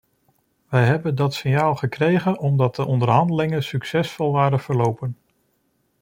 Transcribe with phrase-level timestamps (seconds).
[0.69, 5.17] Wij hebben dat signaal gekregen omdat de onderhandelingen succesvol waren verlopen.